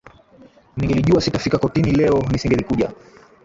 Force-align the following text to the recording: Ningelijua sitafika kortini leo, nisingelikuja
Ningelijua 0.77 1.21
sitafika 1.21 1.57
kortini 1.57 1.91
leo, 1.91 2.21
nisingelikuja 2.31 2.91